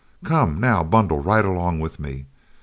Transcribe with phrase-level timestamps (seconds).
[0.23, 2.25] Come, now, bundle right along with me.